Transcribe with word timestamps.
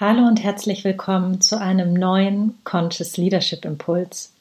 Hallo 0.00 0.28
und 0.28 0.44
herzlich 0.44 0.84
willkommen 0.84 1.40
zu 1.40 1.60
einem 1.60 1.92
neuen 1.92 2.54
Conscious 2.62 3.16
Leadership 3.16 3.64
Impuls. 3.64 4.32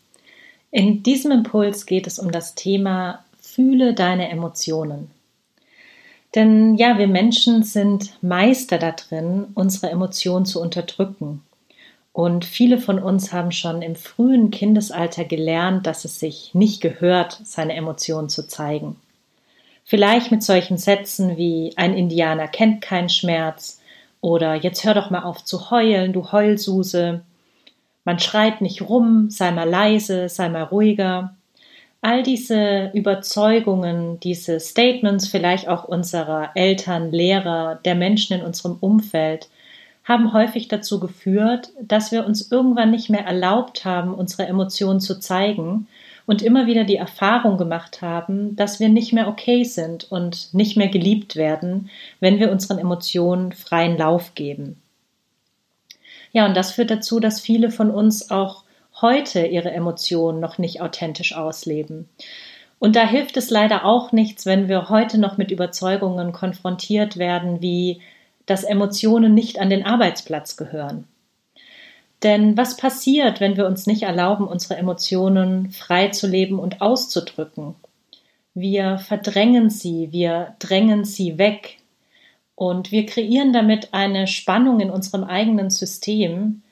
In 0.69 1.01
diesem 1.01 1.31
Impuls 1.31 1.87
geht 1.87 2.05
es 2.05 2.19
um 2.19 2.31
das 2.31 2.53
Thema 2.53 3.25
Fühle 3.41 3.95
deine 3.95 4.29
Emotionen. 4.29 5.09
Denn 6.35 6.75
ja, 6.75 6.99
wir 6.99 7.07
Menschen 7.07 7.63
sind 7.63 8.21
Meister 8.21 8.77
da 8.77 8.91
drin, 8.91 9.47
unsere 9.55 9.89
Emotionen 9.89 10.45
zu 10.45 10.61
unterdrücken. 10.61 11.41
Und 12.13 12.45
viele 12.45 12.77
von 12.77 12.99
uns 12.99 13.33
haben 13.33 13.51
schon 13.51 13.81
im 13.81 13.95
frühen 13.95 14.51
Kindesalter 14.51 15.25
gelernt, 15.25 15.87
dass 15.87 16.05
es 16.05 16.19
sich 16.19 16.51
nicht 16.53 16.81
gehört, 16.81 17.41
seine 17.43 17.73
Emotionen 17.73 18.29
zu 18.29 18.47
zeigen. 18.47 18.95
Vielleicht 19.85 20.29
mit 20.29 20.43
solchen 20.43 20.77
Sätzen 20.77 21.35
wie 21.35 21.73
ein 21.77 21.97
Indianer 21.97 22.47
kennt 22.47 22.81
keinen 22.81 23.09
Schmerz 23.09 23.79
oder 24.21 24.55
jetzt 24.55 24.83
hör 24.83 24.93
doch 24.93 25.09
mal 25.09 25.23
auf 25.23 25.43
zu 25.43 25.71
heulen, 25.71 26.13
du 26.13 26.31
Heulsuse. 26.31 27.21
Man 28.03 28.19
schreit 28.19 28.61
nicht 28.61 28.81
rum, 28.81 29.29
sei 29.29 29.51
mal 29.51 29.69
leise, 29.69 30.29
sei 30.29 30.49
mal 30.49 30.63
ruhiger. 30.63 31.35
All 32.01 32.23
diese 32.23 32.91
Überzeugungen, 32.93 34.19
diese 34.19 34.59
Statements 34.59 35.27
vielleicht 35.27 35.67
auch 35.67 35.83
unserer 35.83 36.51
Eltern, 36.55 37.11
Lehrer, 37.11 37.79
der 37.83 37.95
Menschen 37.95 38.39
in 38.39 38.45
unserem 38.45 38.77
Umfeld, 38.79 39.49
haben 40.03 40.31
häufig 40.31 40.69
dazu 40.69 40.99
geführt, 40.99 41.71
dass 41.81 42.11
wir 42.11 42.25
uns 42.25 42.49
irgendwann 42.51 42.91
nicht 42.91 43.09
mehr 43.09 43.25
erlaubt 43.25 43.83
haben, 43.83 44.13
unsere 44.13 44.47
Emotionen 44.47 45.01
zu 45.01 45.19
zeigen 45.19 45.87
und 46.27 46.43
immer 46.43 46.67
wieder 46.67 46.83
die 46.83 46.97
Erfahrung 46.97 47.57
gemacht 47.57 48.01
haben, 48.01 48.55
dass 48.57 48.79
wir 48.79 48.89
nicht 48.89 49.13
mehr 49.13 49.29
okay 49.29 49.63
sind 49.63 50.11
und 50.11 50.53
nicht 50.53 50.77
mehr 50.77 50.89
geliebt 50.89 51.37
werden, 51.37 51.89
wenn 52.19 52.37
wir 52.37 52.51
unseren 52.51 52.77
Emotionen 52.77 53.53
freien 53.53 53.97
Lauf 53.97 54.35
geben. 54.35 54.79
Ja, 56.33 56.45
und 56.45 56.55
das 56.55 56.73
führt 56.73 56.91
dazu, 56.91 57.21
dass 57.21 57.39
viele 57.39 57.71
von 57.71 57.89
uns 57.89 58.29
auch 58.29 58.65
heute 59.01 59.45
ihre 59.45 59.71
Emotionen 59.71 60.41
noch 60.41 60.57
nicht 60.57 60.81
authentisch 60.81 61.33
ausleben. 61.33 62.09
Und 62.77 62.97
da 62.97 63.07
hilft 63.07 63.37
es 63.37 63.49
leider 63.49 63.85
auch 63.85 64.11
nichts, 64.11 64.45
wenn 64.45 64.67
wir 64.67 64.89
heute 64.89 65.19
noch 65.19 65.37
mit 65.37 65.49
Überzeugungen 65.49 66.33
konfrontiert 66.33 67.17
werden, 67.17 67.61
wie 67.61 68.01
dass 68.45 68.63
Emotionen 68.63 69.33
nicht 69.33 69.59
an 69.59 69.69
den 69.69 69.85
Arbeitsplatz 69.85 70.57
gehören 70.57 71.05
denn 72.23 72.57
was 72.57 72.77
passiert, 72.77 73.39
wenn 73.39 73.57
wir 73.57 73.67
uns 73.67 73.87
nicht 73.87 74.03
erlauben, 74.03 74.47
unsere 74.47 74.75
Emotionen 74.75 75.71
frei 75.71 76.09
zu 76.09 76.27
leben 76.27 76.59
und 76.59 76.81
auszudrücken? 76.81 77.75
Wir 78.53 78.97
verdrängen 78.97 79.69
sie, 79.69 80.11
wir 80.11 80.55
drängen 80.59 81.05
sie 81.05 81.37
weg 81.37 81.77
und 82.55 82.91
wir 82.91 83.05
kreieren 83.05 83.53
damit 83.53 83.93
eine 83.93 84.25
Spannung 84.25 84.79
in 84.79 84.89
unserem 84.89 85.23
eigenen 85.23 85.69
System, 85.69 86.63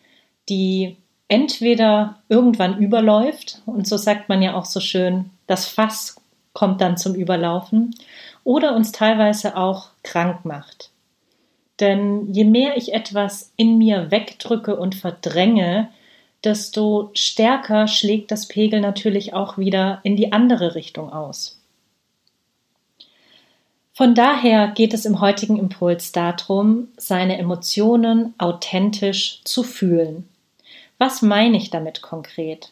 die 0.50 0.98
entweder 1.28 2.18
irgendwann 2.28 2.80
überläuft, 2.80 3.62
und 3.68 3.88
so 3.88 3.98
sagt 3.98 4.30
man 4.30 4.42
ja 4.42 4.56
auch 4.56 4.66
so 4.66 4.80
schön, 4.80 5.30
das 5.48 5.66
Fass 5.66 6.16
kommt 6.54 6.82
dann 6.82 6.98
zum 6.98 7.14
Überlaufen, 7.14 7.96
oder 8.44 8.76
uns 8.76 8.92
teilweise 8.92 9.58
auch 9.58 9.90
krank 10.04 10.46
macht. 10.46 10.90
Denn 11.80 12.34
je 12.34 12.46
mehr 12.46 12.78
ich 12.78 12.94
etwas 12.94 13.52
in 13.58 13.78
mir 13.78 14.12
wegdrücke 14.12 14.76
und 14.76 14.96
verdränge, 14.96 15.90
desto 16.44 17.10
stärker 17.14 17.88
schlägt 17.88 18.32
das 18.32 18.48
Pegel 18.48 18.80
natürlich 18.80 19.34
auch 19.34 19.58
wieder 19.58 20.00
in 20.04 20.16
die 20.16 20.32
andere 20.32 20.76
Richtung 20.76 21.12
aus. 21.12 21.60
Von 23.94 24.14
daher 24.14 24.68
geht 24.68 24.94
es 24.94 25.06
im 25.06 25.22
heutigen 25.22 25.58
Impuls 25.58 26.12
darum, 26.12 26.90
seine 26.98 27.38
Emotionen 27.38 28.34
authentisch 28.38 29.42
zu 29.46 29.64
fühlen. 29.64 30.28
Was 30.98 31.22
meine 31.22 31.58
ich 31.58 31.70
damit 31.70 32.02
konkret? 32.02 32.72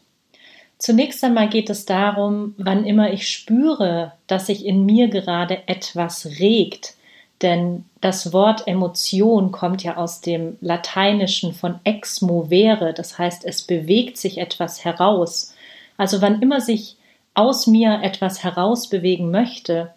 Zunächst 0.78 1.24
einmal 1.24 1.48
geht 1.48 1.70
es 1.70 1.86
darum, 1.86 2.56
wann 2.58 2.84
immer 2.86 3.14
ich 3.14 3.30
spüre, 3.30 4.12
dass 4.28 4.48
sich 4.48 4.66
in 4.66 4.86
mir 4.86 5.08
gerade 5.08 5.66
etwas 5.68 6.40
regt, 6.40 6.96
denn 7.44 7.86
das 8.02 8.34
Wort 8.34 8.68
Emotion 8.68 9.52
kommt 9.52 9.84
ja 9.84 9.98
aus 9.98 10.22
dem 10.22 10.58
Lateinischen 10.62 11.54
von 11.54 11.80
ex 11.84 12.22
movere, 12.22 12.94
das 12.94 13.20
heißt, 13.20 13.46
es 13.46 13.62
bewegt 13.62 14.18
sich 14.18 14.38
etwas 14.38 14.84
heraus. 14.84 15.54
Also 15.98 16.22
wann 16.22 16.42
immer 16.42 16.62
sich 16.62 16.98
aus 17.34 17.68
mir 17.68 18.00
etwas 18.02 18.44
herausbewegen 18.44 19.30
möchte, 19.30 19.94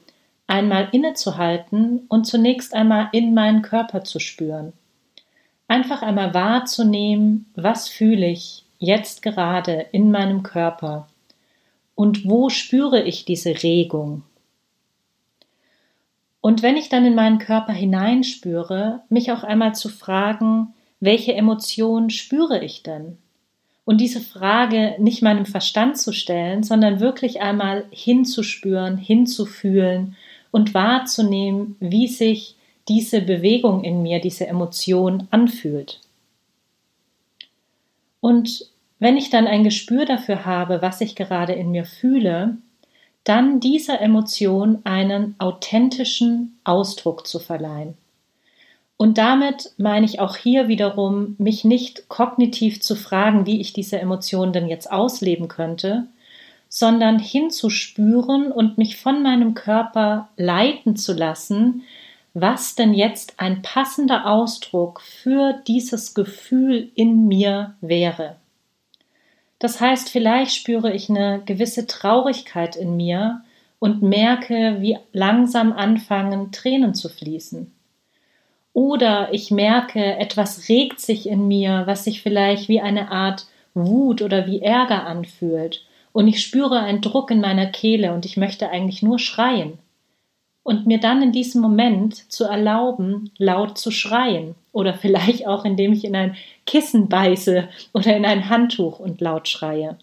einmal 0.47 0.89
innezuhalten 0.93 2.03
und 2.09 2.27
zunächst 2.27 2.75
einmal 2.75 3.09
in 3.13 3.35
meinen 3.35 3.63
Körper 3.63 4.05
zu 4.05 4.19
spüren. 4.19 4.73
Einfach 5.69 6.03
einmal 6.03 6.35
wahrzunehmen, 6.35 7.47
was 7.55 7.89
fühle 7.89 8.27
ich 8.27 8.65
jetzt 8.79 9.23
gerade 9.23 9.87
in 9.93 10.11
meinem 10.11 10.43
Körper 10.43 11.09
und 11.95 12.29
wo 12.29 12.51
spüre 12.51 13.03
ich 13.03 13.25
diese 13.25 13.63
Regung, 13.63 14.23
und 16.47 16.63
wenn 16.63 16.77
ich 16.77 16.89
dann 16.89 17.05
in 17.05 17.17
meinen 17.17 17.41
Körper 17.41 17.73
hineinspüre, 17.73 19.03
mich 19.09 19.33
auch 19.33 19.43
einmal 19.43 19.75
zu 19.75 19.89
fragen, 19.89 20.75
welche 21.01 21.35
Emotionen 21.35 22.09
spüre 22.09 22.65
ich 22.65 22.85
denn? 22.85 23.19
Und 23.85 24.01
diese 24.01 24.21
Frage 24.21 24.95
nicht 25.01 25.23
meinem 25.23 25.45
Verstand 25.45 25.99
zu 25.99 26.13
stellen, 26.13 26.63
sondern 26.63 27.01
wirklich 27.01 27.41
einmal 27.41 27.87
hinzuspüren, 27.91 28.97
hinzufühlen 28.97 30.15
und 30.53 30.73
wahrzunehmen, 30.73 31.75
wie 31.81 32.07
sich 32.07 32.55
diese 32.87 33.23
Bewegung 33.23 33.83
in 33.83 34.03
mir, 34.03 34.21
diese 34.21 34.47
Emotion 34.47 35.27
anfühlt. 35.33 35.99
Und 38.21 38.71
wenn 39.01 39.17
ich 39.17 39.31
dann 39.31 39.49
ein 39.49 39.65
Gespür 39.65 40.05
dafür 40.05 40.45
habe, 40.45 40.81
was 40.81 41.01
ich 41.01 41.17
gerade 41.17 41.55
in 41.55 41.73
mir 41.73 41.87
fühle, 41.87 42.57
dann 43.27 43.59
dieser 43.59 44.01
Emotion 44.01 44.79
einen 44.85 45.35
authentischen 45.39 46.59
Ausdruck 46.63 47.27
zu 47.27 47.41
verleihen. 47.41 47.95
Und 48.97 49.19
damit 49.19 49.73
meine 49.77 50.07
ich 50.07 50.21
auch 50.21 50.37
hier 50.37 50.69
wiederum, 50.69 51.35
mich 51.39 51.65
nicht 51.65 52.09
kognitiv 52.09 52.81
zu 52.81 52.95
fragen, 52.95 53.45
wie 53.45 53.61
ich 53.61 53.73
diese 53.73 53.99
Emotion 53.99 54.53
denn 54.53 54.69
jetzt 54.69 54.91
ausleben 54.91 55.49
könnte, 55.49 56.07
sondern 56.69 57.19
hinzuspüren 57.19 58.53
und 58.53 58.79
mich 58.79 58.97
von 58.97 59.23
meinem 59.23 59.55
Körper 59.55 60.29
leiten 60.37 60.95
zu 60.97 61.13
lassen, 61.13 61.83
was 62.33 62.77
denn 62.77 62.95
jetzt 62.95 63.35
ein 63.39 63.61
passender 63.61 64.27
Ausdruck 64.27 65.01
für 65.01 65.55
dieses 65.67 66.15
Gefühl 66.15 66.91
in 66.95 67.27
mir 67.27 67.75
wäre. 67.81 68.37
Das 69.59 69.81
heißt, 69.81 70.11
vielleicht 70.11 70.55
spüre 70.55 70.93
ich 70.93 71.09
eine 71.09 71.43
gewisse 71.45 71.87
Traurigkeit 71.87 72.77
in 72.77 72.97
mir 72.97 73.43
und 73.79 74.03
merke, 74.03 74.77
wie 74.81 74.99
langsam 75.13 75.73
anfangen 75.73 76.53
Tränen 76.53 76.95
zu 76.95 77.09
fließen. 77.09 77.73
Oder 78.73 79.33
ich 79.33 79.51
merke, 79.51 80.17
etwas 80.19 80.69
regt 80.69 81.01
sich 81.01 81.27
in 81.27 81.49
mir, 81.49 81.85
was 81.87 82.05
sich 82.05 82.21
vielleicht 82.21 82.69
wie 82.69 82.81
eine 82.81 83.11
Art 83.11 83.47
Wut 83.73 84.21
oder 84.21 84.47
wie 84.47 84.61
Ärger 84.61 85.07
anfühlt. 85.07 85.85
Und 86.13 86.29
ich 86.29 86.43
spüre 86.43 86.81
einen 86.81 87.01
Druck 87.01 87.31
in 87.31 87.41
meiner 87.41 87.67
Kehle 87.67 88.13
und 88.13 88.27
ich 88.27 88.37
möchte 88.37 88.69
eigentlich 88.69 89.03
nur 89.03 89.19
schreien 89.19 89.79
und 90.67 90.85
mir 90.85 90.99
dann 90.99 91.23
in 91.23 91.31
diesem 91.31 91.63
Moment 91.63 92.31
zu 92.31 92.43
erlauben, 92.43 93.31
laut 93.39 93.79
zu 93.79 93.93
schreien 93.93 94.57
oder 94.73 94.95
vielleicht 94.95 95.47
auch 95.47 95.65
indem 95.65 95.93
ich 95.93 96.05
in 96.05 96.17
ein 96.17 96.37
Kissen 96.67 97.09
beiße 97.09 97.69
oder 97.93 98.17
in 98.17 98.27
ein 98.27 98.49
Handtuch 98.49 98.99
und 98.99 99.21
laut 99.21 99.47
schreie. 99.47 99.97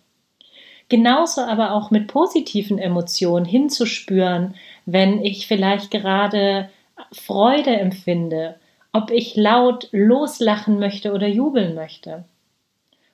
Genauso 0.88 1.42
aber 1.42 1.74
auch 1.74 1.92
mit 1.92 2.08
positiven 2.08 2.80
Emotionen 2.80 3.44
hinzuspüren, 3.46 4.56
wenn 4.86 5.22
ich 5.26 5.48
vielleicht 5.48 5.92
gerade 5.92 6.70
Freude 7.12 7.76
empfinde, 7.76 8.56
ob 8.94 9.12
ich 9.12 9.36
laut 9.36 9.90
loslachen 9.92 10.80
möchte 10.80 11.12
oder 11.12 11.28
jubeln 11.28 11.76
möchte. 11.76 12.24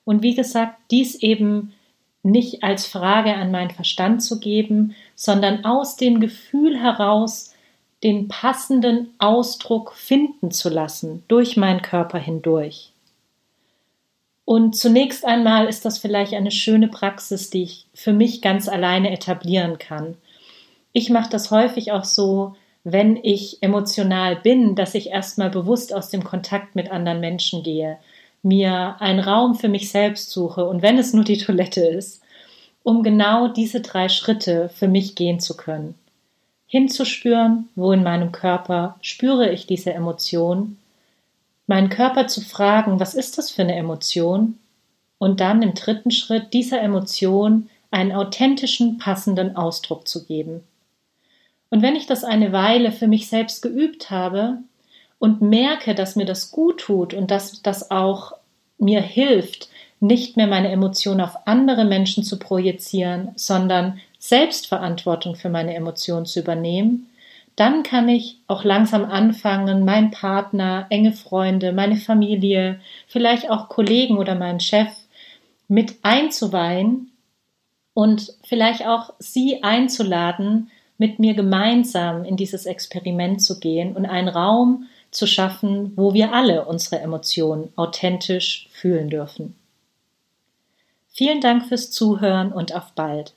Und 0.06 0.22
wie 0.22 0.36
gesagt, 0.36 0.76
dies 0.92 1.16
eben 1.16 1.74
nicht 2.22 2.64
als 2.64 2.86
Frage 2.86 3.34
an 3.34 3.50
meinen 3.50 3.72
Verstand 3.72 4.22
zu 4.22 4.40
geben, 4.40 4.94
sondern 5.20 5.66
aus 5.66 5.98
dem 5.98 6.22
Gefühl 6.22 6.80
heraus 6.82 7.54
den 8.04 8.30
passenden 8.30 9.14
Ausdruck 9.18 9.92
finden 9.94 10.50
zu 10.50 10.70
lassen 10.70 11.26
durch 11.28 11.58
meinen 11.58 11.82
Körper 11.82 12.18
hindurch. 12.18 12.94
Und 14.46 14.78
zunächst 14.78 15.26
einmal 15.26 15.68
ist 15.68 15.84
das 15.84 15.98
vielleicht 15.98 16.34
eine 16.34 16.52
schöne 16.52 16.88
Praxis, 16.88 17.50
die 17.50 17.64
ich 17.64 17.86
für 17.94 18.14
mich 18.14 18.42
ganz 18.42 18.70
alleine 18.70 19.12
etablieren 19.12 19.78
kann. 19.78 20.16
Ich 20.94 21.10
mache 21.10 21.30
das 21.30 21.52
häufig 21.52 21.92
auch 21.92 22.06
so, 22.06 22.56
wenn 22.86 23.18
ich 23.18 23.62
emotional 23.62 24.38
bin, 24.38 24.76
dass 24.76 24.96
ich 24.96 25.10
erstmal 25.10 25.50
bewusst 25.50 25.94
aus 25.94 26.10
dem 26.10 26.24
Kontakt 26.24 26.76
mit 26.76 26.90
anderen 26.90 27.20
Menschen 27.20 27.62
gehe, 27.62 27.98
mir 28.42 28.96
einen 29.02 29.20
Raum 29.20 29.56
für 29.56 29.68
mich 29.68 29.92
selbst 29.92 30.32
suche 30.32 30.66
und 30.66 30.82
wenn 30.82 30.98
es 30.98 31.12
nur 31.12 31.26
die 31.26 31.40
Toilette 31.40 31.82
ist, 31.82 32.22
um 32.84 33.04
genau 33.04 33.48
diese 33.48 33.82
drei 33.82 34.10
Schritte 34.10 34.70
für 34.70 34.88
mich 34.88 35.16
gehen 35.16 35.40
zu 35.40 35.56
können. 35.56 35.96
Hinzuspüren, 36.68 37.68
wo 37.76 37.92
in 37.92 38.04
meinem 38.04 38.32
Körper 38.32 38.96
spüre 39.02 39.50
ich 39.52 39.66
diese 39.66 39.94
Emotion, 39.94 40.78
meinen 41.66 41.90
Körper 41.90 42.28
zu 42.28 42.42
fragen, 42.42 43.00
was 43.00 43.14
ist 43.14 43.38
das 43.38 43.52
für 43.52 43.64
eine 43.64 43.76
Emotion? 43.76 44.58
Und 45.18 45.40
dann 45.40 45.62
im 45.62 45.74
dritten 45.74 46.12
Schritt 46.12 46.54
dieser 46.54 46.82
Emotion 46.82 47.70
einen 47.92 48.12
authentischen, 48.12 48.98
passenden 48.98 49.56
Ausdruck 49.56 50.08
zu 50.08 50.26
geben. 50.26 50.64
Und 51.70 51.82
wenn 51.82 51.96
ich 51.96 52.08
das 52.08 52.24
eine 52.24 52.52
Weile 52.52 52.92
für 52.92 53.08
mich 53.08 53.30
selbst 53.30 53.62
geübt 53.62 54.10
habe 54.10 54.58
und 55.20 55.42
merke, 55.42 55.94
dass 55.94 56.16
mir 56.16 56.26
das 56.26 56.52
gut 56.52 56.80
tut 56.80 57.14
und 57.14 57.30
dass 57.32 57.62
das 57.62 57.92
auch 57.92 58.34
mir 58.78 59.02
hilft, 59.02 59.70
nicht 60.00 60.38
mehr 60.38 60.48
meine 60.48 60.72
Emotionen 60.72 61.22
auf 61.22 61.48
andere 61.48 61.86
Menschen 61.86 62.24
zu 62.24 62.40
projizieren, 62.40 63.32
sondern 63.36 64.00
Selbstverantwortung 64.18 65.36
für 65.36 65.50
meine 65.50 65.76
Emotionen 65.76 66.26
zu 66.26 66.40
übernehmen, 66.40 67.08
dann 67.56 67.84
kann 67.84 68.08
ich 68.08 68.38
auch 68.48 68.64
langsam 68.64 69.04
anfangen, 69.04 69.84
meinen 69.84 70.12
Partner, 70.12 70.88
enge 70.90 71.12
Freunde, 71.12 71.74
meine 71.74 71.98
Familie, 71.98 72.80
vielleicht 73.08 73.50
auch 73.50 73.68
Kollegen 73.68 74.18
oder 74.18 74.36
meinen 74.36 74.62
Chef 74.62 74.88
mit 75.68 75.98
einzuweihen 76.04 77.12
und 77.94 78.34
vielleicht 78.44 78.88
auch 78.88 79.14
sie 79.20 79.62
einzuladen, 79.62 80.72
mit 80.98 81.20
mir 81.20 81.34
gemeinsam 81.34 82.24
in 82.24 82.38
dieses 82.38 82.66
Experiment 82.66 83.42
zu 83.42 83.60
gehen 83.60 83.96
und 83.96 84.06
einen 84.06 84.30
Raum 84.30 84.88
zu 85.12 85.28
schaffen, 85.28 85.94
wo 85.98 86.14
wir 86.14 86.34
alle 86.34 86.66
unsere 86.66 87.02
Emotionen 87.02 87.74
authentisch 87.76 88.70
fühlen 88.72 89.10
dürfen. 89.10 89.56
Vielen 91.20 91.42
Dank 91.42 91.66
fürs 91.66 91.92
Zuhören 91.92 92.54
und 92.54 92.74
auf 92.74 92.94
bald. 92.94 93.36